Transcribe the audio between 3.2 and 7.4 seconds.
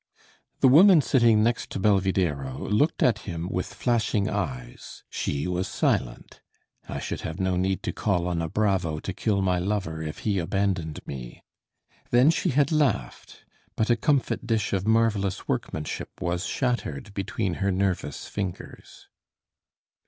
him with flashing eyes. She was silent. "I should have